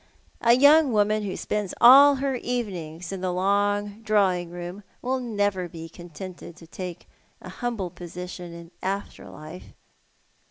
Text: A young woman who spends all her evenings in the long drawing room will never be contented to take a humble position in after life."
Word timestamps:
A 0.41 0.53
young 0.53 0.91
woman 0.91 1.21
who 1.21 1.37
spends 1.37 1.75
all 1.79 2.15
her 2.15 2.33
evenings 2.37 3.11
in 3.11 3.21
the 3.21 3.31
long 3.31 4.01
drawing 4.01 4.49
room 4.49 4.81
will 4.99 5.19
never 5.19 5.69
be 5.69 5.87
contented 5.87 6.55
to 6.55 6.65
take 6.65 7.07
a 7.39 7.49
humble 7.49 7.91
position 7.91 8.51
in 8.51 8.71
after 8.81 9.29
life." 9.29 9.73